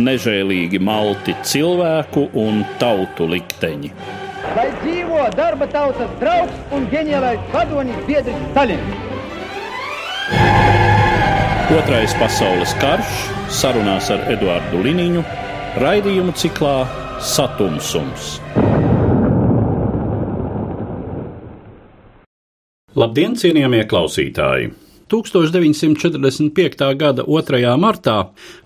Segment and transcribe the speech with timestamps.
[0.00, 3.92] Nežēlīgi malti cilvēku un tautu likteņi.
[4.56, 9.08] Lai dzīvo darba tautas draugs un ģeniālais vadonis biedrs Stalins!
[11.72, 13.12] Otrais pasaules karš
[13.52, 15.22] sarunās ar Eduardu Liniņu
[15.80, 16.74] raidījumu ciklā
[17.22, 18.34] Satumsums.
[22.92, 24.72] Labdien, cienījamie klausītāji!
[25.12, 26.84] 1945.
[26.96, 27.72] gada 2.
[27.80, 28.18] martā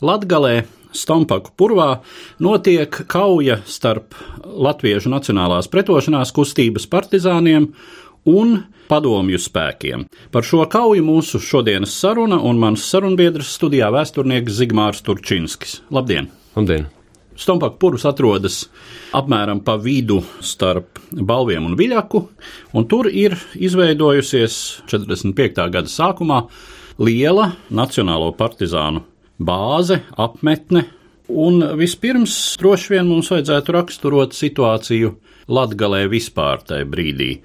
[0.03, 2.01] Latvijā Stompaku purvā
[2.42, 7.70] notiek kauja starp Latviešu Nacionālās pretošanās kustības partizāniem
[8.31, 8.59] un
[8.91, 10.06] padomju spēkiem.
[10.31, 15.81] Par šo kauju mūsu šodienas saruna un mans sarunbiedrs studijā vēsturnieks Zigmārs Turčinskis.
[15.91, 16.31] Labdien!
[16.56, 16.87] Labdien!
[17.37, 18.62] Stompaku purvs atrodas
[19.17, 22.23] apmēram pa vidu starp Balviem un Viļaku,
[22.73, 24.56] un tur ir izveidojusies
[24.89, 25.67] 45.
[25.75, 26.47] gada sākumā
[26.97, 29.05] liela Nacionālo partizānu
[29.39, 30.87] bāze, apmetne,
[31.29, 37.37] un vispirms droši vien mums vajadzētu raksturot situāciju Latgalē vispār tajā brīdī.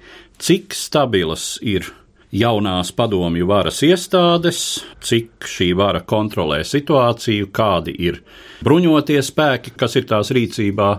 [0.42, 1.86] Cik stabilas ir
[2.32, 8.22] jaunās padomju varas iestādes, cik šī vara kontrolē situāciju, kādi ir
[8.64, 10.90] bruņotie spēki, kas ir tās rīcībā,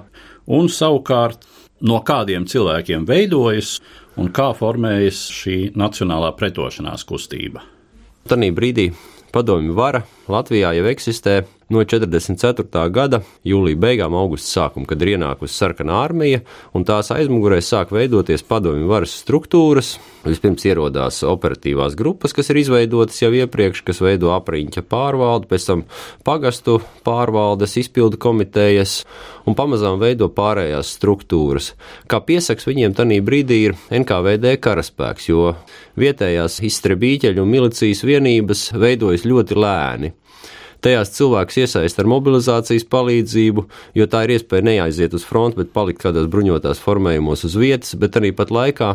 [0.53, 1.44] un savukārt
[1.84, 3.79] no kādiem cilvēkiem veidojas
[4.19, 7.66] un kā formējas šī nacionālā pretošanās kustība.
[8.29, 8.91] Tanī brīdī
[9.33, 11.41] padomju vara Latvijā jau eksistē
[11.72, 12.84] no 44.
[12.94, 16.41] gada jūlija beigām, augusta sākuma, kad ir ienākusi sarkanā armija,
[16.75, 19.96] un tās aizmugurē sāk veidoties padomju varas struktūras.
[20.24, 25.84] Vispirms ierodās operatīvās grupas, kas ir izveidotas jau iepriekš, kas veido apriņķa pārvaldi, pēc tam
[26.24, 29.01] pagastu pārvaldes, izpildu komitejas
[29.47, 31.74] un pamazām veido pārējās struktūras.
[32.07, 35.53] Kā piesaks viņiem tanī brīdī ir NKVD karaspēks, jo
[36.00, 40.13] vietējās izstrebīķeļu un milicijas vienības veidojas ļoti lēni.
[40.83, 43.61] Tajās cilvēks iesaist ar mobilizācijas palīdzību,
[43.95, 48.17] jo tā ir iespēja neaiziet uz fronti, bet palikt kādās bruņotās formējumos uz vietas, bet
[48.19, 48.89] arī pat laikā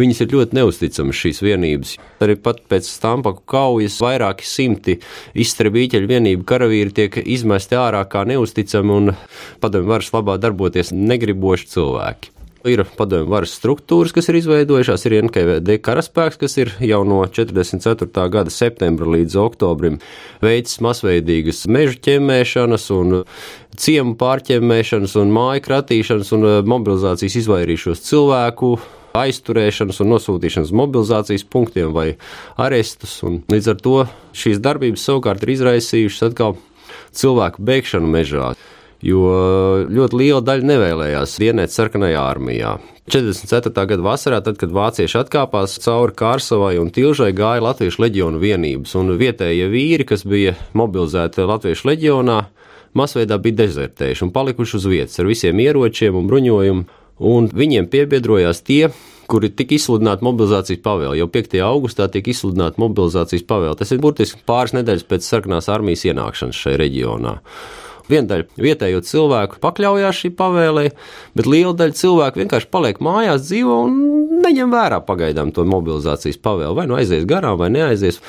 [0.00, 1.90] viņas ir ļoti neusticamas šīs vienības.
[2.24, 4.96] Arī pat pēc Stampaku kaujas vairāki simti
[5.36, 9.12] izstrebīķeļu vienību karavīri tiek izmesti ārā kā neusticami un
[9.60, 12.35] padomju varas labā darboties negriboši cilvēki.
[12.66, 18.08] Ir padomju varas struktūras, kas ir izveidojušās, ir NKVD karaspēks, kas ir jau no 44.
[18.32, 20.00] gada septembra līdz oktobrim
[20.42, 23.20] veids masveidīgas meža ķemmēšanas un
[23.78, 28.74] ciemu pārķemmēšanas un māju kratīšanas un mobilizācijas izvairīšos cilvēku
[29.16, 32.08] aizturēšanas un nosūtīšanas mobilizācijas punktiem vai
[32.58, 33.20] arestus.
[33.26, 33.98] Un līdz ar to
[34.36, 36.58] šīs darbības savukārt ir izraisījušas atkal
[37.14, 38.56] cilvēku bēgšanu mežā
[39.04, 39.22] jo
[39.92, 42.76] ļoti liela daļa nevēlējās dienēt sarkanajā armijā.
[43.12, 43.70] 44.
[43.86, 49.14] gada vasarā, tad, kad vācieši atkāpās cauri Kārsavai un Tilžai, gāja Latviešu leģionu vienības, un
[49.20, 52.40] vietējie vīri, kas bija mobilizēti Latviešu leģionā,
[52.98, 56.86] masveidā bija dezertējuši un palikuši uz vietas ar visiem ieročiem un bruņojumu,
[57.30, 58.88] un viņiem piebiedrojās tie,
[59.30, 61.16] kuri tika izsludināti mobilizācijas pavēle.
[61.20, 61.56] Jau 5.
[61.66, 63.74] augustā tika izsludināta mobilizācijas pavēle.
[63.78, 67.36] Tas ir burtiski pāris nedēļas pēc sarkanās armijas ienākšanas šajā reģionā.
[68.10, 70.84] Viena daļa vietējo cilvēku pakļaujās šī pavēlē,
[71.38, 73.96] bet liela daļa cilvēku vienkārši paliek mājās, dzīvo un
[74.44, 76.76] neņem vērā pagaidām to mobilizācijas pavēli.
[76.78, 78.20] Vai nu aizies garām, vai neaizies.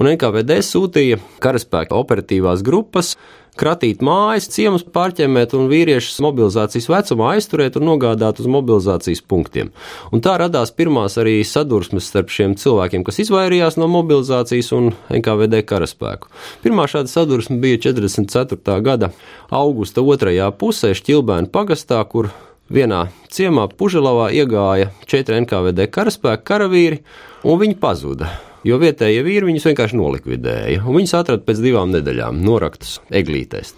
[0.00, 3.14] Un NKVD sūtīja karaspēka operatīvās grupas
[3.58, 9.72] kratīt mājas, ciemus pārķemmēt un vīriešus mobilizācijas vecumā aizturēt un nogādāt uz mobilizācijas punktiem.
[10.12, 15.62] Un tā radās pirmās arī sadursmes starp šiem cilvēkiem, kas izvairījās no mobilizācijas un NKVD
[15.68, 16.32] karaspēku.
[16.64, 18.80] Pirmā šāda sadursme bija 44.
[18.84, 19.12] gada
[19.50, 22.30] augusta otrajā pusē Šķilbēna pagastā, kur
[22.72, 27.02] vienā ciemā Puželavā iegāja četri NKVD karaspēka karavīri,
[27.46, 28.30] un viņi pazuda
[28.66, 30.82] jo vietējie vīri viņus vienkārši nolikvidēja.
[30.86, 33.74] Viņus atrada pēc divām nedēļām, noraktas eglītēs.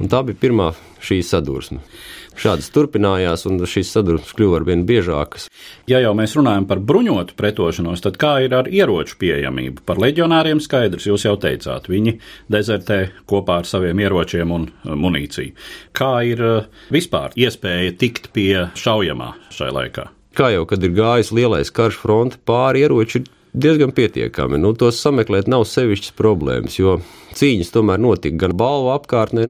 [0.00, 0.70] Un tā bija pirmā
[1.04, 1.82] šī sadursme.
[2.40, 5.50] Šādas turpinājās, un šīs sadursmes kļuva ar vien biežākas.
[5.90, 9.84] Ja jau mēs runājam par bruņotu pretošanos, tad kā ir ar ieroču pieejamību?
[9.84, 12.16] Par leģionāriem skaidrs, jūs jau teicāt, viņi
[12.52, 15.52] dezertē kopā ar saviem ieročiem un munīciju.
[15.92, 16.40] Kā ir
[16.94, 20.08] vispār iespēja tikt pie šaujamā šai laikā?
[20.32, 24.58] Kā jau kad ir gājis lielais karš fronte pāri ieroči, diezgan pietiekami.
[24.60, 26.98] Nu, tos sameklēt nav sevišķas problēmas, jo
[27.36, 29.46] cīņas tomēr notika gan balvu apkārtnē.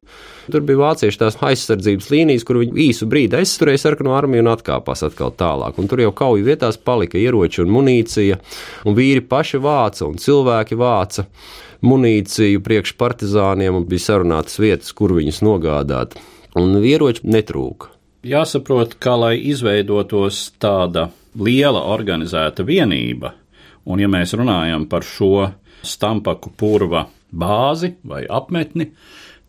[0.51, 5.05] Tur bija vācieši tās aizsardzības līnijas, kur viņi īsu brīdi aizturēja sarkano armiju un atkāpās
[5.07, 5.79] atkal tālāk.
[5.79, 8.39] Un tur jau kauju vietās palika ieroči un munīcija,
[8.87, 11.27] un vīri paši vāca un cilvēki vāca
[11.83, 16.19] munīciju priekš partizāniem un bija sarunātas vietas, kur viņus nogādāt.
[16.59, 17.91] Un ieroči netrūka.
[18.29, 23.33] Jāsaprot, ka, lai izveidotos tāda liela organizēta vienība,
[23.89, 25.49] Un, ja mēs runājam par šo
[25.83, 28.91] stampaku purva bāzi vai apmetni,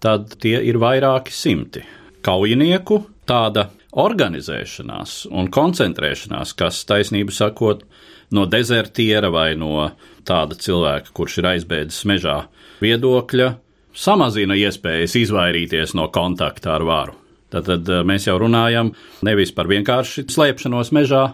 [0.02, 1.84] tad tie ir vairāki simti
[2.26, 3.04] kaujinieku.
[3.24, 7.86] Tāda organizēšanās un koncentrēšanās, kas taisnību sakot,
[8.34, 9.92] no dezertiera vai no
[10.28, 12.38] tāda cilvēka, kurš ir aizbēdzis mežā,
[12.84, 13.50] viedokļa,
[13.94, 17.16] samazina iespējas izvairīties no kontakta ar varu.
[17.54, 18.92] Tad, tad eh, mēs jau runājam
[19.26, 21.28] nevis par vienkārši slēpšanos mežā,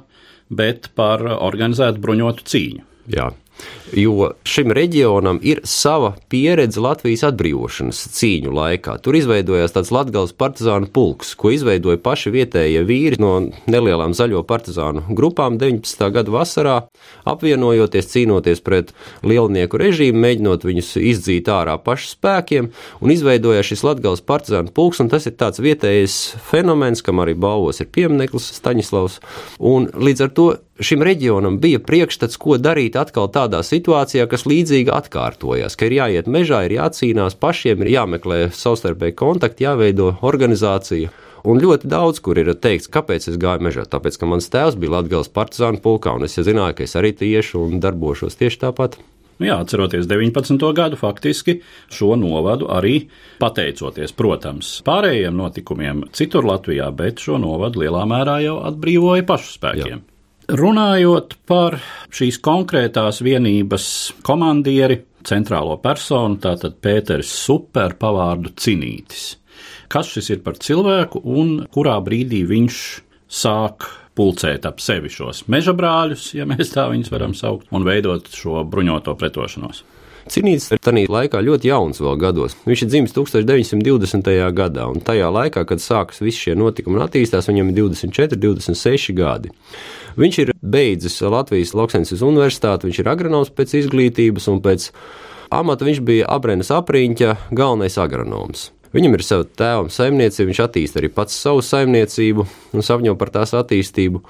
[0.50, 2.86] bet par organizētu bruņotu cīņu.
[3.16, 3.30] Jā.
[3.98, 9.00] Jo šim reģionam ir sava pieredze Latvijas atbrīvošanas cīņu laikā.
[9.02, 13.32] Tur izveidojās tāds Latvijas partizānu pulks, ko izveidoja paši vietējie vīri no
[13.70, 16.06] nelielām zaļo partizānu grupām 19.
[16.14, 16.76] gada vasarā,
[17.30, 18.94] apvienojoties, cīnoties pret
[19.26, 22.70] lielnieku režīmu, mēģinot viņus izdzīt ārā pašu spēkiem,
[23.02, 26.20] un izveidojās šis Latvijas partizānu pulks, un tas ir tāds vietējais
[26.52, 29.20] fenomens, kam arī balvos ir piemineklis Staņislavs,
[29.60, 34.94] un līdz ar to šim reģionam bija priekšstats, ko darīt atkal tādā situācijā, kas līdzīga
[35.02, 41.10] atkārtojas, ka ir jāiet mežā, ir jācīnās pašiem, ir jāmeklē savstarpēji kontakti, jāveido organizācija.
[41.50, 43.86] Un ļoti daudz, kur ir teikts, kāpēc es gāju mežā.
[43.88, 47.14] Tāpēc, ka mans tēvs bija Latvijas partizānu pulkā, un es ja zināju, ka es arī
[47.16, 49.00] tieši un darbošos tieši tāpat.
[49.40, 50.60] Nu jā, atceroties 19.
[50.76, 51.62] gadu, faktiski
[51.96, 53.06] šo novadu arī
[53.40, 60.02] pateicoties, protams, pārējiem notikumiem citur Latvijā, bet šo novadu lielā mērā jau atbrīvoja pašu spēkiem.
[60.04, 60.19] Jā.
[60.50, 61.76] Runājot par
[62.10, 63.84] šīs konkrētās vienības
[64.26, 69.36] komandieri, centrālo personu, tātad Pēters Super pavārdu Cinītis.
[69.94, 72.80] Kas šis ir par cilvēku un kurā brīdī viņš
[73.30, 78.34] sāk pulcēt ap sevi šos meža brāļus, ja mēs tā viņus varam saukt, un veidot
[78.34, 79.84] šo bruņoto pretošanos?
[80.30, 82.54] Cinīts ir tajā laikā ļoti jauns vēl gados.
[82.68, 84.30] Viņš ir dzimis 1920.
[84.54, 89.16] gadā, un tajā laikā, kad sākas visi šie notikumi un attīstās, viņam ir 24, 26
[89.18, 89.54] gadi.
[90.20, 94.90] Viņš ir beidzis Latvijas Lauksaimniecības universitāti, viņš ir agronoms pēc izglītības un pēc
[95.56, 98.68] amata viņš bija Abrenes apriņķa galvenais agronoms.
[98.92, 103.54] Viņam ir sava tēva saimniecība, viņš attīsta arī pats savu saimniecību un sapņo par tās
[103.56, 104.24] attīstību.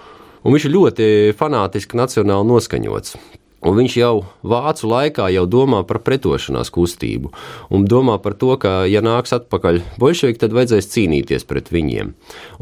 [0.44, 3.16] Un viņš ir ļoti fanātiski nacionāli noskaņots.
[3.60, 4.14] Un viņš jau
[4.48, 7.34] vācu laikā jau domā par pretošanās kustību
[7.76, 12.14] un domā par to, ka, ja nāks atpakaļ bolševiki, tad vajadzēs cīnīties pret viņiem.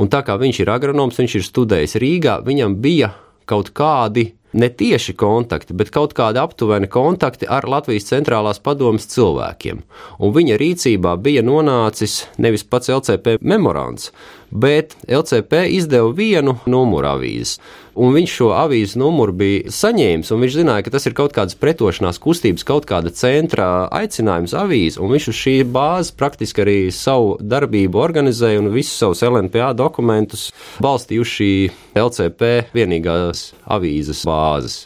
[0.02, 3.14] Un tā kā viņš ir agronoms, viņš ir studējis Rīgā, viņam bija
[3.48, 9.84] kaut kādi ne tieši kontakti, bet kaut kādi aptuveni kontakti ar Latvijas centrālās padomas cilvēkiem.
[10.24, 14.12] Un viņa rīcībā bija nonācis nevis pats LCP memorands,
[14.52, 17.58] bet LCP izdeva vienu numuru avīzes.
[17.98, 21.58] Un viņš šo avīzes numuru bija saņēmis, un viņš zināja, ka tas ir kaut kādas
[21.58, 27.36] pretošanās kustības, kaut kāda centra aicinājums avīzes, un viņš uz šī bāzes praktiski arī savu
[27.42, 30.52] darbību organizēja un visus savus LNPA dokumentus
[30.84, 31.52] balstīja uz šī
[31.98, 34.86] LCP vienīgās avīzes bāzes.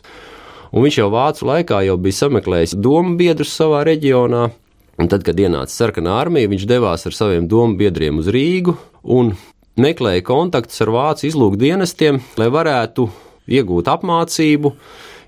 [0.72, 4.48] Un viņš jau vācu laikā jau bija sameklējis domu biedrus savā reģionā,
[5.02, 8.76] Un tad, kad ienāca sarkanā armija, viņš devās ar saviem domu biedriem uz Rīgu
[9.16, 9.32] un
[9.80, 13.08] meklēja kontaktus ar vācu izlūkdienestiem, lai varētu
[13.52, 14.74] iegūt apmācību,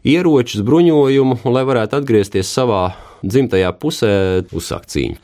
[0.08, 2.86] ieročus, bruņojumu lai varētu atgriezties savā
[3.24, 4.14] dzimtajā pusē,
[4.52, 5.18] uzsākt cīņu.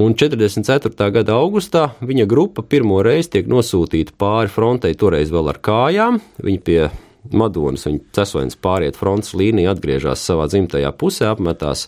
[0.00, 1.08] Un 44.
[1.12, 6.20] gada augustā viņa grupa pirmo reizi tiek nosūtīta pāri frontei, toreiz vēl ar kājām.
[6.42, 6.78] Viņa pie
[7.30, 11.86] Madonas, viņa cesvainas pāriet frontes līniju, atgriežas savā dzimtajā pusē, apmetās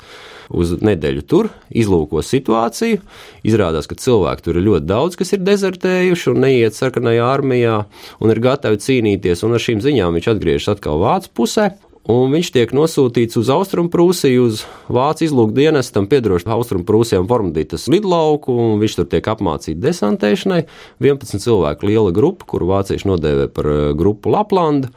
[0.55, 3.01] uz nedēļu tur, izlūko situāciju.
[3.47, 7.81] Izrādās, ka cilvēki tur ir ļoti daudz, kas ir dezertējuši un neiet sarkanajā armijā
[8.23, 11.73] un ir gatavi cīnīties, un ar šīm ziņām viņš atgriežas atkal Vācu pusē.
[12.05, 14.59] Un viņš tiek nosūtīts uz Austrumprūsiju, uz
[14.93, 20.67] Vācijas izlūkdienestam, piedarošu Austrumprūsijam Vormdītas lidlauku, un viņš tur tiek apmācīts desantēšanai.
[21.01, 24.93] 11 cilvēku liela grupa, kuru vācieši nodēvē par eh, grupu Laplanda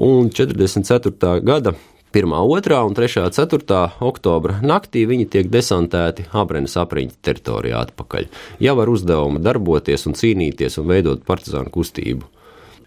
[0.00, 1.40] un 44.
[1.44, 1.74] gada
[2.12, 2.26] 1,
[2.60, 8.26] 2 un 3, 4 oktobra naktī viņi tiek desantēti Abrenes apriņķa teritorijā atpakaļ,
[8.64, 12.26] jau ar uzdevumu darboties un cīnīties un veidot partizānu kustību.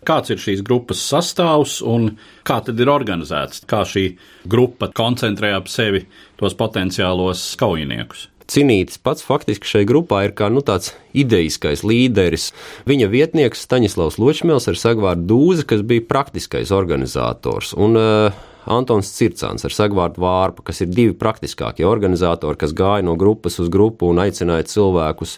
[0.04, 2.10] Kāds ir šīs grupas sastāvs un
[2.44, 3.64] kā tad ir organizēts?
[3.70, 4.10] Kā šī
[4.52, 6.04] grupa koncentrē ap sevi
[6.36, 8.28] tos potenciālos kaujiniekus?
[8.52, 12.52] Cinītis pats faktiski šai grupā ir kā nu, tāds idejiskais līderis.
[12.90, 17.76] Viņa vietnieks Staņislavs Ločmēls ar sagvārdu Dūzi, kas bija praktiskais organizators.
[17.78, 23.18] Un, uh, Antons Circāns ar Sagvārdu Vārpu, kas ir divi praktiskākie organizatori, kas gāja no
[23.20, 25.36] grupas uz grupu un aicināja cilvēkus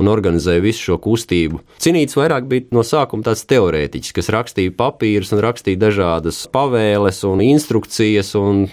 [0.00, 1.60] un organizēja visu šo kustību.
[1.82, 7.44] Cinīts vairāk bija no sākuma tāds teorētiķis, kas rakstīja papīrus un rakstīja dažādas pavēles un
[7.44, 8.66] instrukcijas un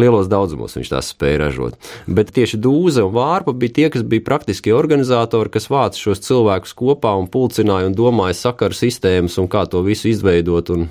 [0.00, 1.90] lielos daudzumos viņš tās spēja ražot.
[2.06, 6.76] Bet tieši dūze un vārpa bija tie, kas bija praktiskie organizatori, kas vāca šos cilvēkus
[6.78, 10.74] kopā un pulcināja un domāja sakaru sistēmas un kā to visu izveidot.
[10.74, 10.88] Un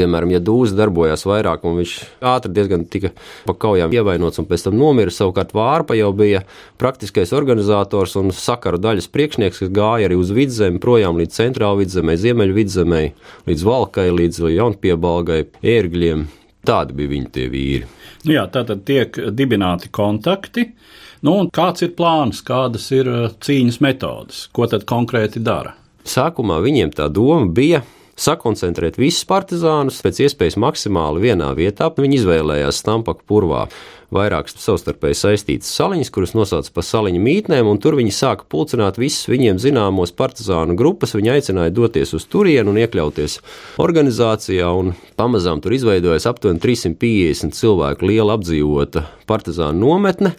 [0.00, 1.92] Piemēram, ja dūze darbojās vairāk, un viņš
[2.24, 3.10] ātri diezgan tika
[3.44, 6.40] pa kaujām ievainots un pēc tam nomira, savukārt vārpa jau bija
[6.80, 12.16] praktiskais organizators un sakaru daļas priekšnieks, kas gāja arī uz vidzemi, projām līdz centrāla vidzemē,
[12.16, 13.02] ziemeļu vidzemē,
[13.50, 15.42] līdz valkai, līdz jaunpiebalgai,
[15.76, 16.28] ērgļiem.
[16.66, 17.86] Tādi bija viņi tie vīri.
[18.28, 20.66] Nu jā, tātad tiek dibināti kontakti.
[21.24, 25.74] Nu, kāds ir plāns, kādas ir uh, cīņas metodes, ko tad konkrēti dara?
[26.08, 27.82] Sākumā viņiem tā doma bija
[28.20, 31.88] sakoncentrēt visus partizānus pēc iespējas maksimāli vienā vietā.
[31.96, 33.64] Viņi izvēlējās Stampaku purvā
[34.14, 39.30] vairākas savstarpēji saistītas saliņas, kuras nosauca par saliņu mītnēm, un tur viņi sāka pulcināt visus
[39.30, 41.14] viņiem zināmos partizānu grupas.
[41.16, 43.38] Viņi aicināja doties uz turienu un iekļauties
[43.82, 50.34] organizācijā, un pamazām tur izveidojas aptuveni 350 cilvēku liela apdzīvota partizānu nometne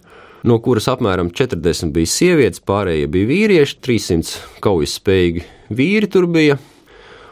[0.48, 5.46] no kuras apmēram 40 bija sievietes, pārējie bija vīrieši, 300 kaujas spējīgi
[5.78, 6.58] vīri tur bija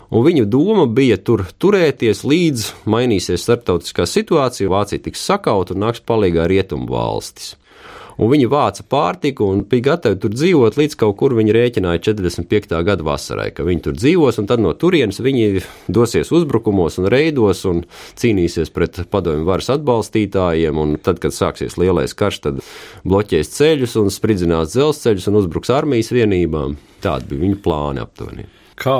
[0.09, 6.03] un viņu doma bija tur turēties līdz mainīsies starptautiskā situācija, Vācija tiks sakauta un nāks
[6.05, 7.55] palīgā rietumu valstis.
[8.19, 12.75] Un viņi vāca pārtiku un bija gatavi tur dzīvot līdz kaut kur viņi rēķināja 45.
[12.83, 17.63] gada vasarai, ka viņi tur dzīvos, un tad no turienes viņi dosies uzbrukumos un reidos
[17.69, 17.85] un
[18.19, 22.59] cīnīsies pret padomju varas atbalstītājiem, un tad, kad sāksies lielais karš, tad
[23.07, 26.75] bloķēs ceļus un spridzinās dzelzceļus un uzbruks armijas vienībām.
[26.99, 28.49] Tādi bija viņu plāni aptuveni.
[28.79, 28.99] Kā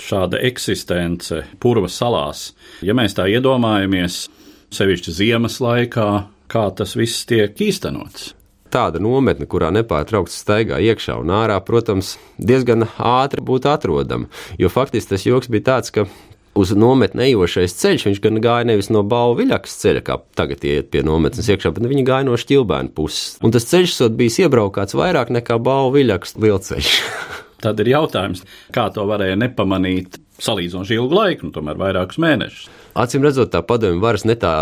[0.00, 2.50] šāda eksistence Purva salās.
[2.84, 4.26] Ja mēs tā iedomājamies,
[4.74, 6.10] sevišķi ziemas laikā,
[6.52, 8.32] kā tas viss tiek īstenots.
[8.72, 14.26] Tāda nometne, kurā nepārtraukti staigā iekšā un ārā, protams, diezgan ātri būtu atrodama.
[14.58, 16.08] Jo faktiski tas joks bija tāds, ka
[16.58, 21.04] uz nometni ejošais ceļš, viņš gan gāja nevis no Bauviļakas ceļa, kā tagad iet pie
[21.06, 23.36] nometnes iekšā, bet viņi gāja no šķilbēna puses.
[23.44, 26.94] Un tas ceļš sot bijis iebraukāts vairāk nekā Bauviļakas lielceļš.
[27.66, 28.44] Tad ir jautājums,
[28.74, 32.68] kā to varēja nepamanīt salīdzinoši ilgu laiku, nu, tomēr vairākus mēnešus.
[32.96, 34.52] Acīm redzot, tā padomju varas ne tā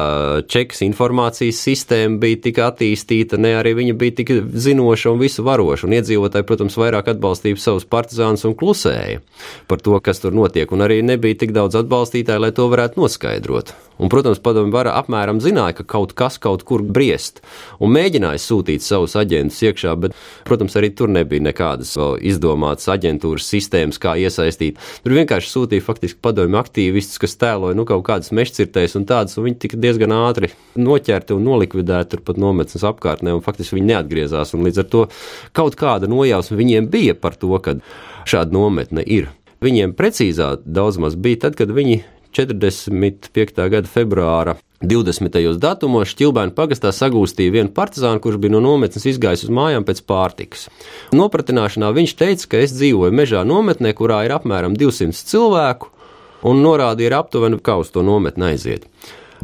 [0.51, 5.87] čekas informācijas sistēma bija tik attīstīta, ne arī viņa bija tik zinoša un visu varoša.
[5.87, 9.23] Un iedzīvotāji, protams, vairāk atbalstīja savus partizānus un klusēja
[9.71, 13.71] par to, kas tur notiek, un arī nebija tik daudz atbalstītāju, lai to varētu noskaidrot.
[13.99, 17.39] Un, protams, padomju vara apmēram zināja, ka kaut kas kaut kur briest,
[17.79, 20.17] un mēģināja sūtīt savus aģentus iekšā, bet,
[20.49, 24.83] protams, arī tur nebija nekādas izdomātas aģentūras sistēmas, kā iesaistīt.
[25.05, 29.45] Tur vienkārši sūtīja faktiski padomju aktīvistus, kas tēloja nu, kaut kādas mešcirtēs un tādas, un
[29.45, 34.55] viņi tika diezgan ātri noķerti un nolikvidēti turpat nometnes apkārtnē, un faktiski viņi neatgriezās.
[34.55, 35.09] Līdz ar to
[35.53, 37.77] kaut kāda nojausma viņiem bija par to, ka
[38.25, 39.31] šāda nometne ir.
[39.61, 42.03] Viņiem precīzā daudz maz bija tad, kad viņi
[42.35, 43.69] 45.
[43.71, 45.39] gada februāra 20.
[45.63, 50.67] datumos Šķilbēna pagastā sagūstīja vienu partizānu, kurš bija no nometnes izgājis uz mājām pēc pārtikas.
[51.15, 55.95] Nopratināšanā viņš teica, ka es dzīvoju mežā nometnē, kurā ir apmēram 200 cilvēku,
[56.45, 58.89] un norādīja aptuveni, kā uz to nometni aiziet.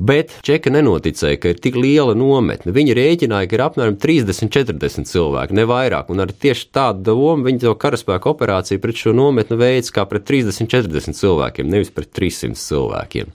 [0.00, 2.72] Bet Čeka nenoticēja, ka ir tik liela nometne.
[2.72, 6.08] Viņi rēķināja, ka ir apmēram 30, 40 cilvēki, ne vairāk.
[6.14, 10.24] Un ar tieši tādu domu viņi to karaspēku operāciju pret šo nometni veids kā pret
[10.30, 13.34] 30, 40 cilvēkiem, nevis pret 300 cilvēkiem.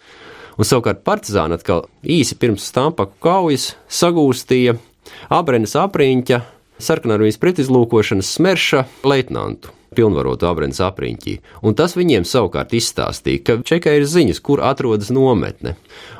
[0.55, 4.77] Un savukārt partizāni atkal īsi pirms Stampaku kaujas sagūstīja
[5.35, 6.41] Abrenes apriņķa
[6.81, 11.35] sarkanarmijas pretizlūkošanas smerša leitnantu pilnvarotu abrens apriņķī.
[11.65, 15.75] Un tas viņiem savukārt izstāstīja, ka Čekai ir ziņas, kur atrodas nometne.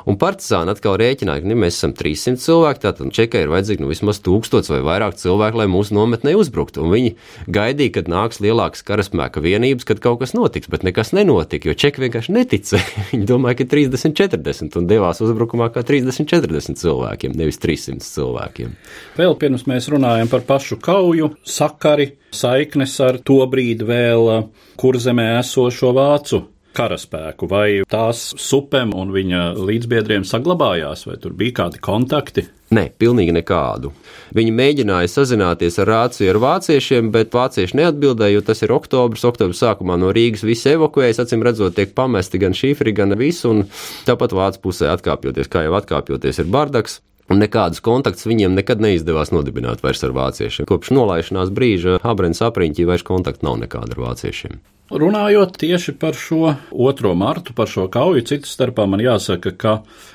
[0.06, 3.90] Un partizāni atkal rēķināja, ka ja mēs esam 300 cilvēki, tātad Čekai ir vajadzīgi nu,
[3.90, 6.84] vismaz 1000 vai vairāk cilvēku, lai mūsu nometnē uzbruktu.
[6.86, 7.14] Un viņi
[7.50, 12.06] gaidīja, kad nāks lielākas karaspēka vienības, kad kaut kas notiks, bet nekas nenotika, jo Čeki
[12.06, 13.06] vienkārši neticēja.
[13.12, 18.76] viņi domāja, ka 30, 40 un devās uzbrukumā kā 30, 40 cilvēkiem, nevis 300 cilvēkiem.
[19.18, 24.44] Vēl pirms mēs runājam par pašu kauju, sakari saiknes ar to brīdi vēl uh,
[24.80, 26.44] kurzemē esošo vācu
[26.76, 32.46] karaspēku, vai tās supem un viņa līdzbiedriem saglabājās, vai tur bija kādi kontakti?
[32.76, 33.92] Nē, pilnīgi nekādu.
[34.34, 39.22] Viņi mēģināja sazināties ar Rāciju, ar vāciešiem, bet vācieši neatbildēja, jo tas ir oktobris.
[39.28, 43.64] Oktobris sākumā no Rīgas visi evakuējas, acīm redzot, tiek pamesti gan šifri, gan visu, un
[44.08, 47.00] tāpat vācu pusē atkāpjoties, kā jau atkāpjoties, ir bardaks.
[47.26, 50.68] Un nekādus kontaktus viņiem nekad neizdevās nodibināt vairs ar vāciešiem.
[50.70, 54.60] Kopš nolaišanās brīža Habrens apriņķī vairs kontaktu nav nekāda ar vāciešiem.
[54.86, 57.10] Runājot tieši par šo 2.
[57.18, 59.72] martu, par šo kauju, citas starpā man jāsaka, ka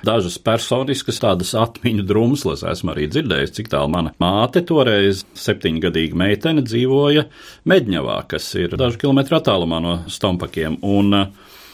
[0.08, 6.64] dažas personiskas tādas atmiņu drumslas esmu arī dzirdējis, cik tālu mana māte toreiz septiņgadīga meitene
[6.64, 7.26] dzīvoja
[7.68, 10.80] Medņavā, kas ir dažu kilometru attālumā no Stompakiem.
[10.88, 11.20] Un,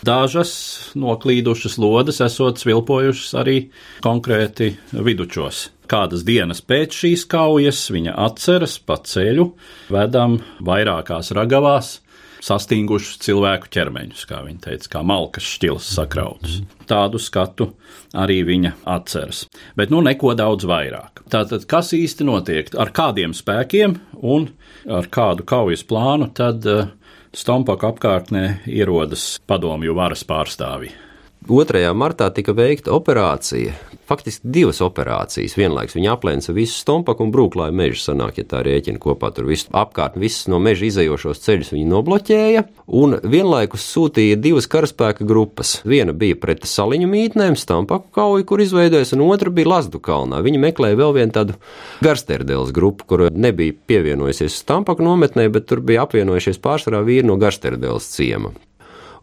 [0.07, 0.51] Dažas
[0.95, 3.57] noklīdušas lodes esot svilpojušas arī
[4.05, 5.65] konkrēti vidučos.
[5.91, 9.49] Kādas dienas pēc šīs kaujas viņa atceras pa ceļu,
[9.91, 11.97] vedam vairākās ragavās,
[12.43, 16.61] sastingušus cilvēku ķermeņus, kā viņa teica, kā malkas šķils sakrautus.
[16.87, 17.73] Tādu skatu
[18.15, 19.43] arī viņa atceras.
[19.75, 21.25] Bet nu neko daudz vairāk.
[21.33, 24.47] Tātad, kas īsti notiek, ar kādiem spēkiem un
[24.87, 26.87] ar kādu kaujas plānu, tad uh,
[27.35, 31.06] Stompaka apkārtnē ierodas padomju varas pārstāvji.
[31.45, 31.93] 2.
[31.93, 33.71] martā tika veikta operācija,
[34.09, 35.53] faktiski divas operācijas.
[35.55, 39.69] Vienlaikus viņa aplēca visu Stompaku un Brūklāju mežu, sanāk, ja tā rēķina kopā tur visu
[39.71, 42.65] apkārtni, visus no meža izējošos ceļus viņa nobloķēja,
[42.99, 45.77] un vienlaikus sūtīja divas karaspēka grupas.
[45.87, 50.43] Viena bija pret saliņu mītnēm, Stompaku kauju, kur izveidojas, un otra bija Lazdu kalnā.
[50.43, 51.59] Viņi meklēja vēl vienu tādu
[52.03, 58.15] garsterdēles grupu, kur nebija pievienojusies Stompaku nometnē, bet tur bija apvienojušies pārsvarā vīri no garsterdēles
[58.17, 58.57] ciema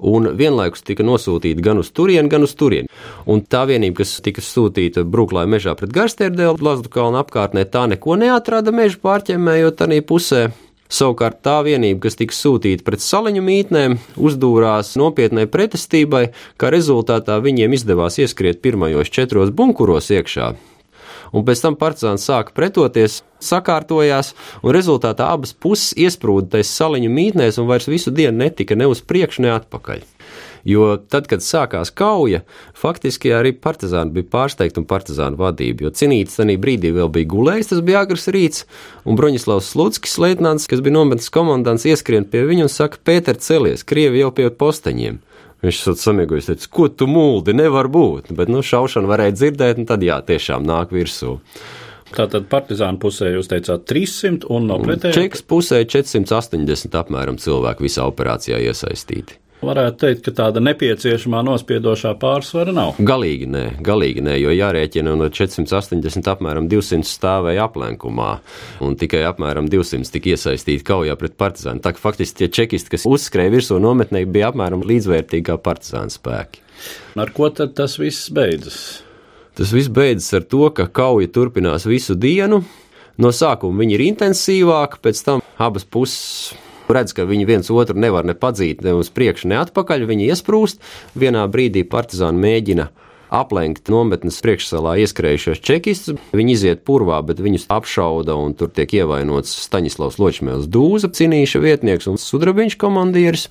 [0.05, 2.91] un vienlaikus tika nosūtīta gan uz turieni, gan uz turieni.
[3.31, 8.19] Un tā vienība, kas tika sūtīta Brooklyn mežā pret Garstērdēlu, Lazdu kalnu apkārtnē, tā neko
[8.21, 10.47] neatrada meža pārķemmējot tādā pusē.
[10.95, 16.29] Savukārt tā vienība, kas tika sūtīta pret saliņu mītnēm, uzdūrās nopietnai pretestībai,
[16.61, 20.53] kā rezultātā viņiem izdevās ieskriet pirmajos četros bunkuros iekšā,
[21.35, 27.61] un pēc tam partizāni sāka pretoties, sakārtojās, un rezultātā abas puses iesprūda tais saliņu mītnēs
[27.61, 30.05] un vairs visu dienu netika ne uz priekšu, ne atpakaļ.
[30.65, 32.41] Jo tad, kad sākās kauja,
[32.79, 35.85] faktiski arī partizāni bija pārsteigti un partizānu vadība.
[35.85, 38.65] Jo cinītis tajā brīdī vēl bija gulējis, tas bija agrs rīts,
[39.05, 43.85] un Broņislavs Slutskis, leitnants, kas bija nometnes komandants, ieskrien pie viņa un saka: Pēter, celies,
[43.85, 45.21] Krievi jau pie posteņiem.
[45.65, 48.35] Viņš ir samiegojis, teica, ko tu mūldi, nevar būt.
[48.37, 51.39] Bet, nu, šaušanu varēja dzirdēt, un tad jā, tiešām nāk virsū.
[52.15, 55.17] Tātad partizānu pusē jūs teicāt 300 un no pretējā?
[55.17, 62.75] Čekas pusē 480 apmēram cilvēku visā operācijā iesaistīti varētu teikt, ka tāda nepieciešamā nospiedošā pārsvara
[62.75, 62.99] nav.
[63.03, 68.31] Galīgi nē, galīgi nē, jo jārēķina no 480 apmēram 200 stāvēja aplenkumā,
[68.85, 71.83] un tikai apmēram 200 tika iesaistīti kaujā pret partizānu.
[71.85, 76.63] Tā faktiski tie čekisti, kas uzskrēja virsū nometnē, bija apmēram līdzvērtīgi kā partizānu spēki.
[77.21, 78.79] Ar ko tad tas viss beidzas?
[79.55, 82.65] Tas viss beidzas ar to, ka kauja turpinās visu dienu.
[83.23, 86.57] No sākuma viņi ir intensīvāki, pēc tam abas puses
[86.93, 90.07] redz, ka viņi viens otru nevar ne padzīt, ne uz priekšu, ne atpakaļ.
[90.11, 90.83] Viņi iesprūst.
[91.19, 92.91] Vienā brīdī partizāni mēģina
[93.35, 96.21] aplenkt nometnes priekšsalā ieskrējušos čekistus.
[96.37, 102.11] Viņi iziet purvā, bet viņus apšauda un tur tiek ievainots Staņislavs Ločmēls Dūza, cinīša vietnieks
[102.11, 103.49] un sudrabiņš komandieris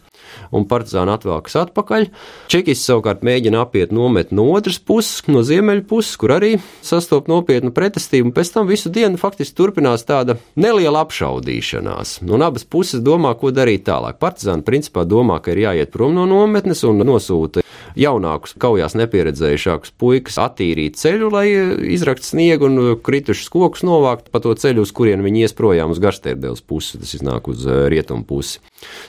[0.53, 2.07] un partizāni atvelkas atpakaļ.
[2.51, 6.55] Čekists savukārt mēģina apiet nometni no otras puses, no ziemeļu puses, kur arī
[6.85, 12.19] sastop nopietnu pretestību, un pēc tam visu dienu faktiski turpinās tāda neliela apšaudīšanās.
[12.27, 14.19] Un abas puses domā, ko darīt tālāk.
[14.21, 17.63] Partizāni principā domā, ka ir jāiet prom no nometnes un nosūta
[17.99, 21.45] jaunākus, kaujās nepieredzējušākus puikas attīrīt ceļu, lai
[21.93, 26.01] izrakt sniegu un kritušus kokus novākt pa to ceļu, uz kurien viņi ies projām uz
[26.03, 28.61] Garstērdēles pusi, tas iznāk uz eh, rietumu pusi.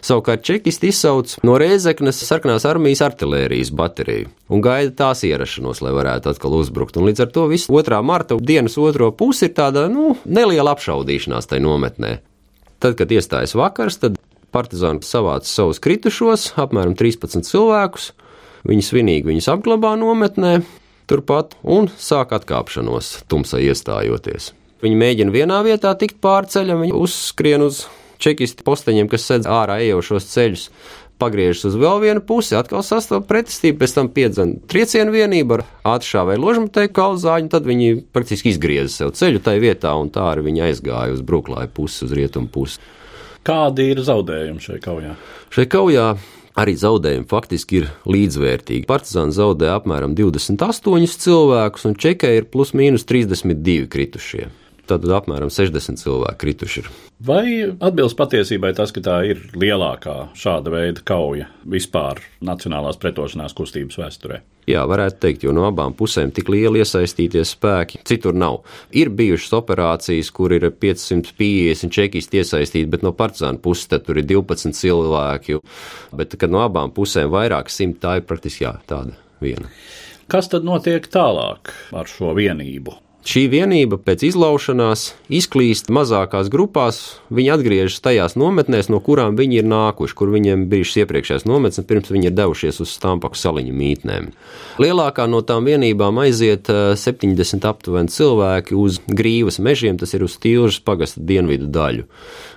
[0.04, 6.30] Savukārt čekisti izsauc no Rēzeknes sarkanās armijas artilērijas bateriju un gaida tās ierašanos, lai varētu
[6.32, 6.96] atkal uzbrukt.
[6.96, 7.98] Un līdz ar to visu 2.
[8.00, 12.14] marta dienas otro pusi ir tāda, nu, neliela apšaudīšanās tai nometnē.
[12.80, 14.16] Tad, kad iestājas vakars, tad
[14.54, 18.12] partizāni savāca savus kritušos, apmēram 13 cilvēkus.
[18.64, 20.62] Viņi svinīgi viņus apglabā nometnē,
[21.10, 24.54] turpat un sāk atkāpšanos, tumsai iestājoties.
[24.80, 27.84] Viņi mēģina vienā vietā tikt pāri ceļam, viņi uzskrien uz
[28.24, 30.68] čekisti posteņiem, kas sedz ārā ejošos ceļus,
[31.20, 36.24] pagriežas uz vēl vienu pusi, atkal sastāv pretestību, pēc tam piedzen triecienu vienību ar ātršā
[36.28, 40.66] vai ložmetēju kalzāņu, tad viņi praktiski izgrieza sev ceļu tai vietā, un tā arī viņi
[40.70, 42.80] aizgāja uz Bruklāju pusi, uz rietumu pusi.
[43.44, 45.14] Kādi ir zaudējumi šajā kaujā?
[45.54, 46.08] Šajā kaujā
[46.58, 48.88] arī zaudējumi faktiski ir līdzvērtīgi.
[48.88, 54.48] Partizāni zaudē apmēram 28 cilvēkus, un čekai ir plus mīnus 32 kritušie
[54.88, 56.88] tad apmēram 60 cilvēki krituši ir.
[57.24, 64.00] Vai atbilst patiesībai tas, ka tā ir lielākā šāda veida kauja vispār Nacionālās pretošanās kustības
[64.00, 64.40] vēsturē?
[64.68, 68.62] Jā, varētu teikt, jo no abām pusēm tik lieli iesaistīties spēki citur nav.
[68.96, 74.72] Ir bijušas operācijas, kur ir 550 čekisti iesaistīti, bet no partizāna puses tur ir 12
[74.80, 75.60] cilvēki.
[76.16, 79.68] Bet, kad no abām pusēm vairāk simt, tā ir praktiski jā, tāda viena.
[80.32, 82.96] Kas tad notiek tālāk ar šo vienību?
[83.24, 86.98] Šī vienība pēc izlaušanās izklīst mazākās grupās,
[87.32, 92.12] viņi atgriežas tajās nometnēs, no kurām viņi ir nākuši, kur viņiem bijušas iepriekšējās nometnes, pirms
[92.12, 94.28] viņi ir devušies uz Stampaku saliņu mītnēm.
[94.76, 100.82] Lielākā no tām vienībām aiziet 70 aptuveni cilvēki uz Grīvas mežiem, tas ir uz Tilžas
[100.84, 102.04] pagasta dienvidu daļu,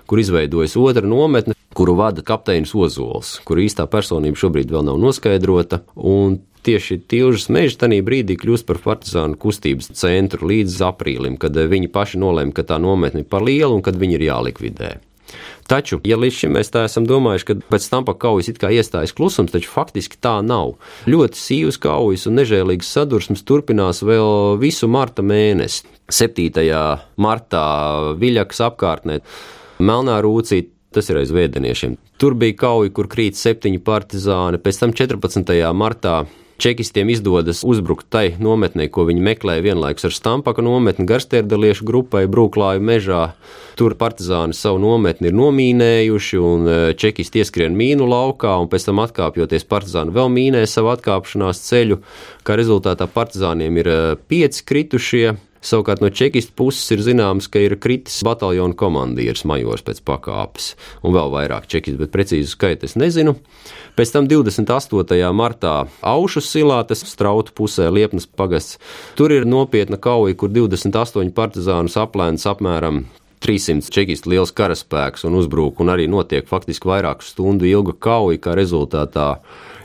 [0.04, 5.84] kur izveidojas otra nometne, kuru vada kapteinis Ozols, kur īstā personība šobrīd vēl nav noskaidrota.
[5.96, 11.92] Un tieši Tilžas meža tajā brīdī kļūst par partizānu kustības centru līdz aprīlim, kad viņi
[11.94, 14.98] paši nolēma, ka tā nometne ir par lielu un kad viņi ir jālikvidē.
[15.68, 18.70] Taču, ja līdz šim mēs tā esam domājuši, ka pēc tam pa kaujas it kā
[18.72, 20.78] iestājas klusums, taču faktiski tā nav.
[21.10, 25.84] Ļoti sīvas kaujas un nežēlīgas sadursmes turpinās vēl visu marta mēnesi.
[26.08, 26.64] 7.
[27.20, 27.68] martā
[28.16, 29.20] Viļakas apkārtnē
[29.84, 31.98] Melnā rūcīte tas ir aiz vēdeniešiem.
[32.18, 35.52] Tur bija kauja, kur krīt septiņi partizāni, pēc tam 14.
[35.76, 36.22] martā
[36.58, 42.82] Čekistiem izdodas uzbrukt tai nometnē, ko viņi meklēja vienlaikus ar Stampaka nometni garstērdaliešu grupai Brūklāju
[42.82, 43.20] mežā.
[43.78, 49.04] Tur partizāni savu nometni ir nomīnējuši, un e, čekisti ieskrien mīnu laukā, un pēc tam
[49.04, 52.00] atkāpjoties partizāni vēl mīnē savu atkāpšanās ceļu,
[52.42, 57.78] kā rezultātā partizāniem ir e, pieci kritušie, Savukārt no čekistu puses ir zināms, ka ir
[57.82, 60.72] kritis bataljona komandieris majors pēc pakāpes,
[61.04, 63.36] un vēl vairāk čekistu, bet precīzu skaitu es nezinu.
[63.98, 65.18] Pēc tam 28.
[65.34, 68.78] martā Aušas silā, tas strautu pusē Liepnas pagasts,
[69.18, 73.06] tur ir nopietna kauja, kur 28 partizānus aplēns apmēram
[73.44, 78.56] 300 čekistu liels karaspēks un uzbruk, un arī notiek faktiski vairāku stundu ilga kauja, kā
[78.58, 79.28] rezultātā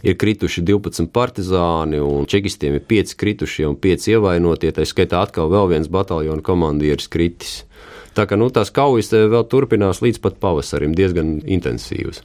[0.03, 4.73] ir krituši 12 partizāni, un čekistiem ir 5 kritušie un 5 ievainotie.
[4.75, 7.63] Tā skaitā atkal vēl viens bataljona komandieris kritis.
[8.13, 12.21] Tā kā nu, tās kaujas vēl turpinās līdz pat pavasarim diezgan intensīvas.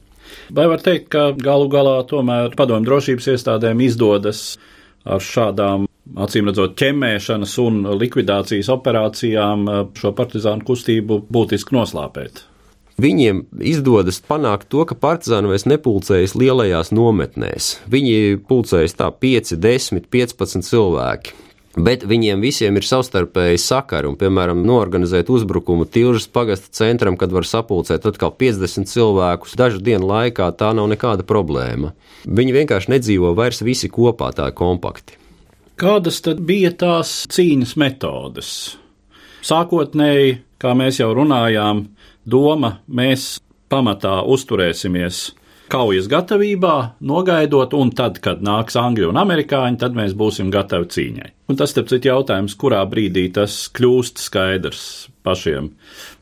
[0.52, 4.58] Vai var teikt, ka galu galā tomēr padomju drošības iestādēm izdodas
[5.08, 5.86] ar šādām
[6.20, 9.64] acīm redzot, ķemmēšanas un likvidācijas operācijām
[9.96, 12.44] šo partizānu kustību būtiski noslāpēt?
[12.98, 17.76] Viņiem izdodas panākt to, ka partizāni vairs nepulcējas lielajās nometnēs.
[17.86, 21.36] Viņi pulcējas tā 5, 10, 15 cilvēki.
[21.78, 27.46] Bet viņiem visiem ir savstarpēji sakari, un, piemēram, norganizēt uzbrukumu Tilžas pagasta centram, kad var
[27.46, 31.92] sapulcēt atkal 50 cilvēkus dažu dienu laikā, tā nav nekāda problēma.
[32.26, 35.14] Viņi vienkārši nedzīvo vairs visi kopā, tā kompakti.
[35.78, 38.50] Kādas tad bija tās cīņas metodes?
[39.46, 41.84] Sākotnēji, kā mēs jau runājām,
[42.28, 43.38] doma mēs
[43.72, 45.28] pamatā uzturēsimies
[45.68, 51.30] kaujas gatavībā, nogaidot, un tad, kad nāks angļu un amerikāņi, tad mēs būsim gatavi cīņai.
[51.52, 54.82] Un tas, starp citu, jautājums, kurā brīdī tas kļūst skaidrs
[55.26, 55.70] pašiem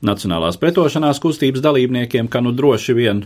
[0.07, 3.23] Nacionālās pretošanās kustības dalībniekiem, ka nu droši vien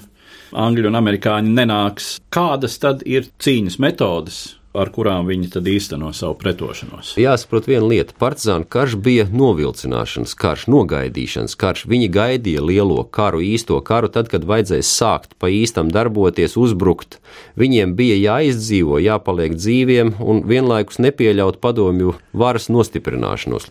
[0.52, 2.14] angļu un amerikāņi nenāks.
[2.32, 4.42] Kādas tad ir cīņas metodes,
[4.76, 7.14] ar kurām viņi tad īsteno savu pretošanos.
[7.18, 8.14] Jāsaprot viena lieta.
[8.20, 11.87] Partizānu karš bija novilcināšanas karš, nogaidīšanas karš.
[11.90, 17.18] Viņi gaidīja lielo karu, īsto karu, tad, kad vajadzēs sākt pa īstam darboties, uzbrukt.
[17.59, 23.66] Viņiem bija jāizdzīvo, jāpaliek dzīviem un vienlaikus nepieļaut padomju varas nostiprināšanos,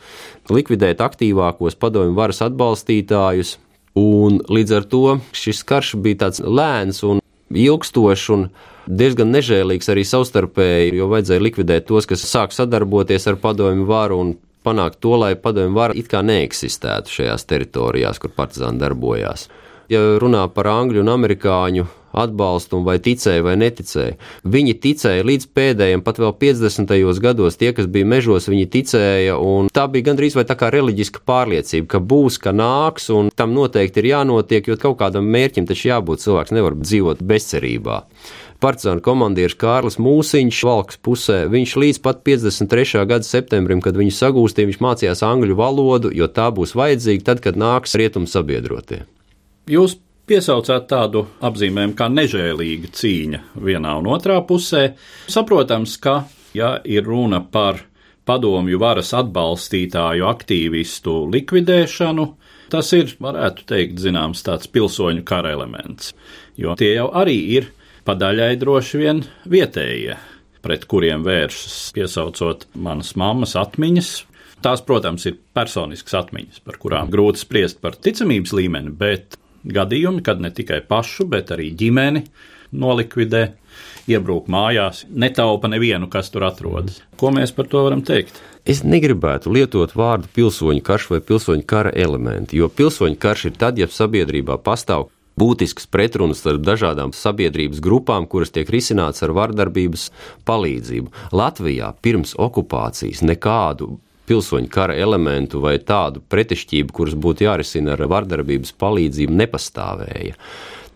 [0.51, 3.57] likvidēt aktīvākos padomju varas atbalstītājus.
[3.99, 7.18] Un līdz ar to šis karš bija tāds lēns un
[7.49, 8.45] ilgstošs un
[8.89, 14.35] diezgan nežēlīgs arī savstarpēji, jo vajadzēja likvidēt tos, kas sāk sadarboties ar padomju varu un
[14.65, 19.47] panākt to, lai padomju vara it kā neeksistētu šajās teritorijās, kur partizāni darbojās.
[19.89, 24.17] Ja runā par angļu un amerikāņu atbalstu, vai ticēja vai neticēja.
[24.43, 26.95] Viņi ticēja līdz pēdējiem, pat vēl 50.
[27.23, 31.23] gados, tie, kas bija mežos, viņi ticēja, un tā bija gandrīz vai tā kā reliģiska
[31.27, 35.91] pārliecība, ka būs, ka nāks, un tam noteikti ir jānotiek, jo kaut kādam mērķim taču
[35.91, 38.03] jābūt cilvēks nevar dzīvot bezcerībā
[38.59, 41.39] partizānu komandieris Kārlis Mūsiņš, Valks pusē.
[41.51, 43.05] Viņš līdz pat 53.
[43.09, 47.59] gada septembrim, kad viņu sagūstīja, viņš mācījās angļu valodu, jo tā būs vajadzīga tad, kad
[47.59, 49.05] nāks rietumu sabiedrotie.
[49.69, 54.93] Jūs piesaucāt tādu apzīmējumu kā nežēlīga cīņa vienā un otrā pusē.
[55.29, 56.21] Saprotams, ka,
[56.55, 57.81] ja ir runa par
[58.29, 62.27] padomju varas atbalstītāju aktīvistu likvidēšanu,
[62.69, 66.13] tas ir, varētu teikt, zināms tāds pilsoņu kara elements,
[66.59, 67.71] jo tie jau arī ir
[68.05, 70.17] padaļai droši vien vietējie,
[70.65, 74.15] pret kuriem vēršas, piesaucot manas mammas atmiņas.
[74.59, 80.41] Tās, protams, ir personiskas atmiņas, par kurām grūti spriest par ticamības līmeni, bet gadījumi, kad
[80.41, 82.25] ne tikai pašu, bet arī ģimeni
[82.69, 83.43] nolikvidē,
[84.09, 86.99] iebrūk mājās, netaupa nevienu, kas tur atrodas.
[87.17, 88.41] Ko mēs par to varam teikt?
[88.69, 93.79] Es negribētu lietot vārdu pilsoņu karš vai pilsoņu kara elementi, jo pilsoņu karš ir tad,
[93.81, 95.07] ja sabiedrībā pastāv
[95.39, 100.09] būtisks pretrunas starp dažādām sabiedrības grupām, kuras tiek risināts ar vardarbības
[100.49, 101.13] palīdzību.
[101.31, 103.95] Latvijā pirms okupācijas nekādu
[104.29, 110.37] pilsoņu kara elementu vai tādu pretešķību, kuras būtu jārisina ar vardarbības palīdzību, nepastāvēja.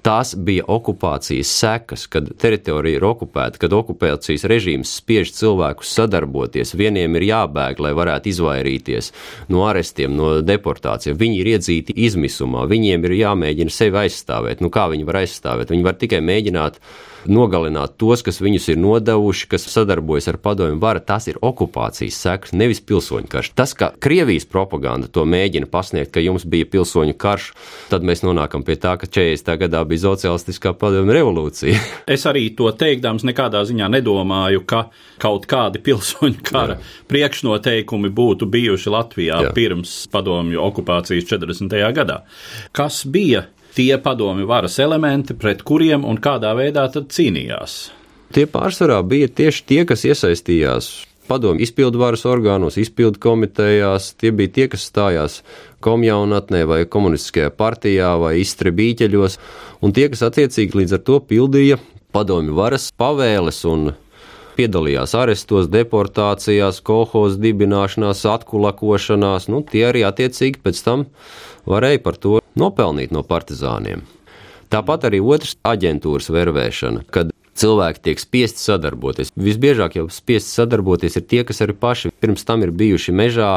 [0.03, 6.73] Tās bija okupācijas sekas, kad teritorija ir okupēta, kad okupācijas režīms spiež cilvēkus sadarboties.
[6.75, 9.13] Vieniem ir jābēg, lai varētu izvairīties
[9.55, 11.15] no arestiem, no deportācijām.
[11.21, 14.59] Viņi ir iedzīti izmisumā, viņiem ir jāmēģina sevi aizstāvēt.
[14.59, 15.71] Nu, kā viņi var aizstāvēt?
[15.71, 16.83] Viņi var tikai mēģināt
[17.29, 21.01] nogalināt tos, kas viņus ir nodevuši, kas sadarbojas ar padomju varu.
[21.03, 23.51] Tas ir okupācijas sekas, nevis pilsoņu karš.
[23.57, 27.51] Tas, ka Krievijas propaganda to mēģina pasniegt, ka jums bija pilsoņu karš,
[27.91, 29.55] tad mēs nonākam pie tā, ka 40.
[29.65, 31.79] gadā bija sociālistiskā padomju revolūcija.
[32.13, 34.85] Es arī to teikdams nekādā ziņā nedomāju, ka
[35.21, 36.91] kaut kādi pilsoņu kara Jā.
[37.09, 39.53] priekšnoteikumi būtu bijuši Latvijā Jā.
[39.55, 41.79] pirms padomju okupācijas 40.
[41.95, 42.21] gadā.
[42.75, 47.79] Kas bija tie padomi varas elementi, pret kuriem un kādā veidā tad cīnījās?
[48.33, 50.93] Tie pārsvarā bija tieši tie, kas iesaistījās
[51.27, 54.11] padomu izpildu varas orgānos, izpildu komitejās.
[54.19, 55.39] Tie bija tie, kas stājās
[55.83, 59.39] komjaunatnē vai komunistiskajā partijā vai izstrebīķeļos,
[59.83, 61.79] un tie, kas attiecīgi līdz ar to pildīja
[62.13, 63.93] padomu varas pavēles un
[64.57, 71.07] piedalījās arestos, deportācijās, kolhoz dibināšanās, atkulakošanās, nu, tie arī attiecīgi pēc tam
[71.69, 74.03] varēja par to nopelnīt no partizāniem.
[74.73, 79.31] Tāpat arī otrs aģentūras vervēšana, kad cilvēki tiek spiesti sadarboties.
[79.37, 83.51] Visbiežāk jau spiesti sadarboties ir tie, kas arī paši pirms tam ir bijuši mežā,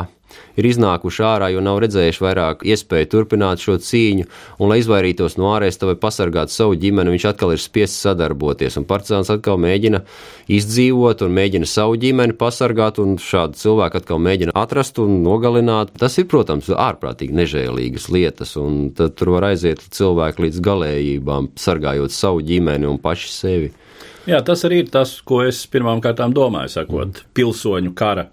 [0.57, 4.27] ir iznākuši ārā, jo nav redzējuši vairāk iespēju turpināt šo cīņu,
[4.59, 9.31] un, lai izvairītos no ārēsta vai pasargātu savu ģimeni, viņš atkal ir spiests sadarboties, partizāns
[9.33, 10.03] atkal mēģina
[10.53, 15.95] izdzīvot un mēģina savu ģimeni pasargāt, un šādu cilvēku atkal mēģina atrast un nogalināt.
[16.01, 22.45] Tas ir, protams, ārprātīgi nežēlīgas lietas, un tur var aiziet cilvēki līdz galējībām, sargājot savu
[22.47, 23.75] ģimeni un paši sevi.
[24.27, 28.27] Jā, tas arī ir tas, ko es pirmām kārtām domāju, sakot, pilsoņu kara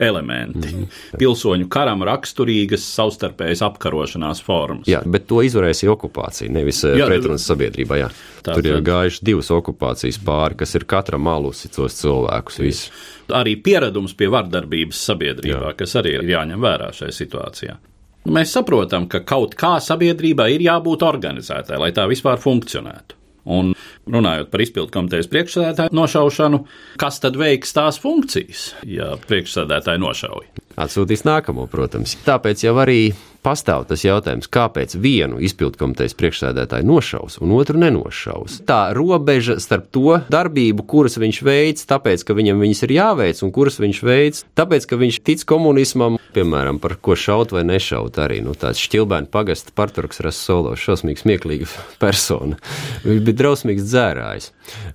[0.00, 0.68] elementi.
[0.68, 1.18] Mm -hmm.
[1.18, 4.88] Pilsoņu karam raksturīgas savstarpējas apkarošanās formas.
[4.88, 7.98] Jā, bet to izvarēja okupācija, nevis eh, pretrunas sabiedrībā.
[8.00, 8.08] Jā.
[8.42, 12.58] Tā, Tur ir gājuši divas okupācijas pāri, kas ir katra malusi tos cilvēkus.
[12.58, 12.90] Visu.
[13.28, 15.76] Arī pieredums pie vardarbības sabiedrībā, Jā.
[15.76, 17.76] kas arī ir jāņem vērā šajā situācijā.
[18.24, 23.19] Mēs saprotam, ka kaut kā sabiedrībai ir jābūt organizētai, lai tā vispār funkcionētu.
[23.48, 23.72] Un
[24.10, 26.62] runājot par izpildu komitejas priekšsēdētāju nošaušanu,
[27.00, 30.50] kas tad veiks tās funkcijas, ja priekšsēdētāji nošauj?
[30.80, 32.16] Atsūtīs nākamo, protams.
[32.26, 33.00] Tāpēc jau arī
[33.44, 38.60] pastāv tas jautājums, kāpēc vienu izpildkomitejas priekšsēdētāju nošaus un otru nenošaus.
[38.68, 43.54] Tā robeža starp to darbību, kuras viņš veids, tāpēc, ka viņam viņas ir jāveic, un
[43.54, 48.40] kuras viņš veids, tāpēc, ka viņš tic komunismam, piemēram, par ko šaut vai nešaut arī.
[48.44, 51.68] Nu, tāds šķilbēna pagasta parturks Rasolo, šausmīgs, smieklīga
[52.02, 52.60] persona.
[53.06, 54.50] Viņš bija drausmīgs dzērājs.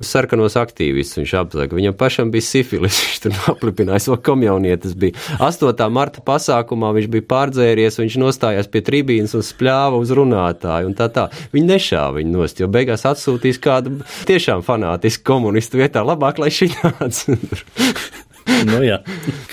[0.05, 5.19] Sarkanos aktīvistus viņš apzaka, viņam pašam bija sifilis, viņš tur aplipinājis, vēl komjaunietis bija.
[5.43, 5.83] 8.
[5.91, 10.91] marta pasākumā viņš bija pārdzēries, viņš nos nostājās pie tribīnas un spļāva uz runātāju.
[10.97, 11.29] Tā, tā.
[11.53, 16.03] Viņi nešāva viņu nost, jo beigās atsūtīs kādu tiešām fanātisku komunistu vietā.
[16.05, 17.37] Labāk, lai šī nāca.
[18.69, 18.99] nu, jā,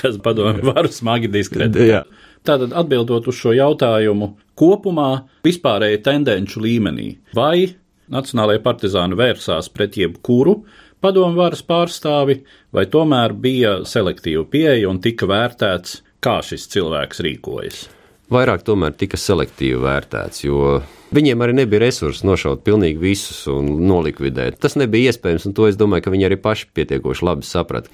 [0.00, 2.10] kas padomju varu smagi diskreditēt.
[2.42, 7.78] Tātad atbildot uz šo jautājumu, kopumā vispārēji tendenču līmenī, vai
[8.12, 10.58] Nacionālajie partizāni vērsās pret jebkuru
[11.00, 12.42] padomu varas pārstāvi,
[12.74, 17.86] vai tomēr bija selektīva pieeja un tika vērtēts, kā šis cilvēks rīkojas
[18.32, 20.80] vairāk tomēr tika selektīvi vērtēts, jo
[21.14, 24.60] viņiem arī nebija resursi nošaut pilnīgi visus un nolikvidēt.
[24.62, 27.92] Tas nebija iespējams, un to es domāju, ka viņi arī paši pietiekoši labi saprata.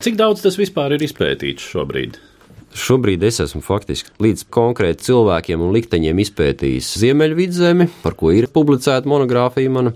[0.00, 2.20] Cik daudz tas vispār ir izpētīts šobrīd?
[2.70, 9.10] Šobrīd es esmu faktiski līdz konkrēti cilvēkiem un likteņiem izpētījis Ziemeļvidzemi, par ko ir publicēta
[9.10, 9.92] monogrāfija mana.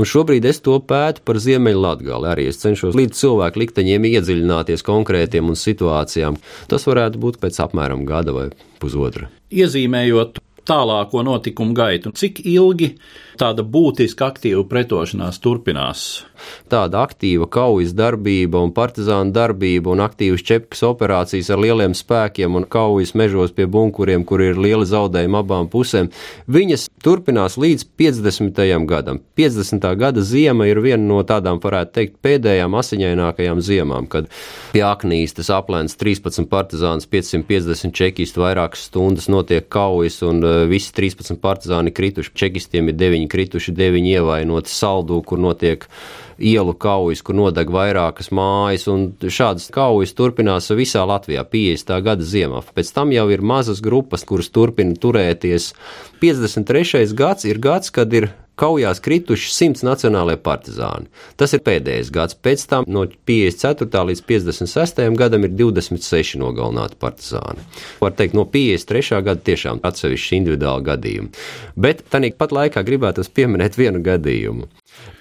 [0.00, 2.28] Un šobrīd es to pētu par Ziemeļlatgali.
[2.30, 6.38] Arī es cenšos līdz cilvēku likteņiem iedziļināties konkrētiem un situācijām.
[6.72, 8.46] Tas varētu būt pēc apmēram gada vai
[8.80, 9.28] pusotra.
[9.52, 12.94] Iezīmējot tālāko notikumu gaitu, cik ilgi
[13.40, 16.06] tāda būtiska aktīva pretošanās turpinās.
[16.72, 22.66] Tāda aktīva kaujas darbība un partizāna darbība un aktīvas ķepkas operācijas ar lieliem spēkiem un
[22.68, 26.10] kaujas mežos pie bunkuriem, kur ir lieli zaudējumi abām pusēm,
[26.48, 28.62] viņas turpinās līdz 50.
[28.88, 29.20] gadam.
[29.40, 29.88] 50.
[30.00, 34.28] gada ziema ir viena no tādām, varētu teikt, pēdējām asiņainākajām ziemām, kad
[34.74, 41.92] pie aknīstas aplēns 13 partizāns, 550 čekistu vairākas stundas notiek kaujas un visi 13 partizāni
[41.94, 42.34] krituši.
[42.34, 45.86] Čekistiem ir 9 krituši, 9 ievainoti saldū, kur notiek
[46.40, 48.86] ielu kaujas, kur nodeg vairākas mājas,
[49.20, 51.96] šādas kaujas turpinās visā Latvijā 50.
[52.06, 52.62] gada ziemā.
[52.74, 55.72] Pēc tam jau ir mazas grupas, kuras turpina turēties.
[56.24, 57.12] 53.
[57.16, 61.08] gads ir gads, kad ir kaujās krituši simts nacionālajie partizāni.
[61.40, 62.36] Tas ir pēdējais gads.
[62.36, 64.04] Pēc tam no 54.
[64.10, 65.02] līdz 56.
[65.20, 67.64] gadam ir 26 nogalināti partizāni.
[68.00, 69.22] Var teikt, no 53.
[69.26, 71.32] gada tiešām atsevišķi individuāli gadījumi.
[71.76, 74.68] Bet tāpat laikā gribētu pieminēt vienu gadījumu.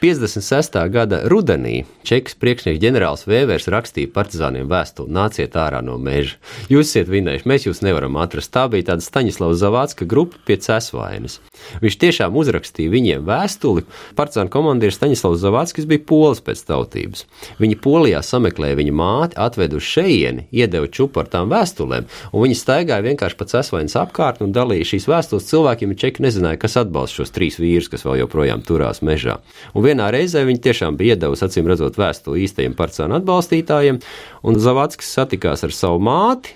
[0.02, 0.90] 56.
[0.90, 6.38] gada rudenī Čekas priekšnieks ģenerālis Vēvers rakstīja partizāniem vēstuli: nāciet ārā no meža.
[6.72, 8.54] Jūs esat vinējuši, mēs jūs nevaram atrast.
[8.56, 11.42] Tā bija tāda Staņislava Zavācka grupa pie cēsvainas.
[11.84, 13.84] Viņš tiešām uzrakstīja viņiem vēstuli.
[14.16, 17.26] Partizāna komandieris Staņislavs Zavāckis bija polis pēc tautības.
[17.60, 22.58] Viņi polijā sameklēja viņa māti, atveda uz šejieni, iedeva čupu ar tām vēstulēm, un viņi
[22.58, 27.20] staigāja vienkārši pa cēsvainas apkārtni un dalīja šīs vēstules cilvēkiem, ja Čeki nezināja, kas atbalsta
[27.20, 29.42] šos trīs vīrus, kas vēl joprojām turās mežā.
[29.76, 34.00] Un vienā reizē viņi tiešām bija iedavusi, acīm redzot, vēstuli īstajiem partizānu atbalstītājiem,
[34.46, 36.56] un Zavadskis satikās ar savu māti,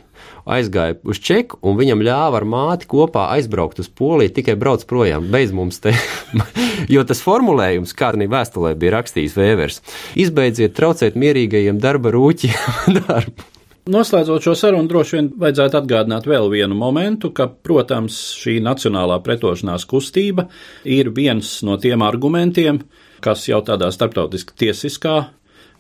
[0.50, 5.30] aizgāja uz Čeku, un viņam ļāva ar māti kopā aizbraukt uz Poliju, tikai brauc projām,
[5.32, 5.96] beidz mums te.
[6.93, 9.82] jo tas formulējums, kā arī vēstulē bija rakstījis Vēvers,
[10.19, 13.50] izbeidziet traucēt mierīgajiem darba rūķiem darbu.
[13.84, 19.84] Noslēdzot šo sarunu, droši vien vajadzētu atgādināt vēl vienu momentu, ka, protams, šī nacionālā pretošanās
[19.91, 20.46] kustība
[20.88, 22.80] ir viens no tiem argumentiem,
[23.24, 25.18] kas jau tādā starptautiski tiesiskā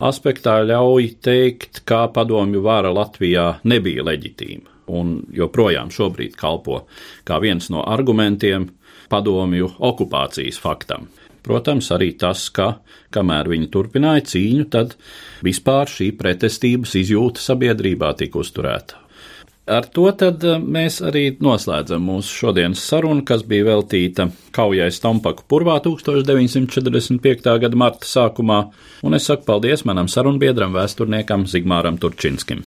[0.03, 6.83] aspektā ļauj teikt, ka padomju vara Latvijā nebija leģitīma un joprojām šobrīd kalpo
[7.27, 8.67] kā viens no argumentiem
[9.11, 11.07] padomju okupācijas faktam.
[11.43, 12.77] Protams, arī tas, ka
[13.11, 14.95] kamēr viņi turpināja cīņu, tad
[15.43, 19.02] vispār šī pretestības izjūta sabiedrībā tika uzturēta.
[19.63, 25.45] Ar to tad eh, mēs arī noslēdzam mūsu šodienas sarunu, kas bija veltīta kaujai Stompaku
[25.47, 27.47] purvā 1945.
[27.63, 28.59] gada marta sākumā,
[29.07, 32.65] un es saku paldies manam sarunbiedram, vēsturniekam Zigmāram Turčinskim.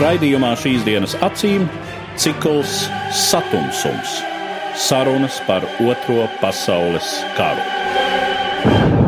[0.00, 1.68] Raidījumā šīs dienas acīm
[2.16, 4.16] cikls Satumsums-
[4.88, 8.99] sarunas par Otro pasaules karu.